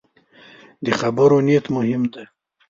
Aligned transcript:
د 0.85 0.87
خبرو 0.99 1.37
نیت 1.47 1.65
مهم 1.75 2.01
دی 2.13 2.23